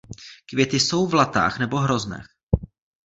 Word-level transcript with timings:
Květy 0.49 0.79
jsou 0.79 1.07
v 1.07 1.13
latách 1.13 1.59
nebo 1.59 1.77
hroznech. 1.77 2.25